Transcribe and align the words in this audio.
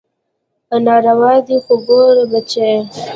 ناروا 0.85 1.33
دي 1.47 1.57
خو 1.63 1.73
ګوره 1.87 2.23
بچى. 2.31 2.71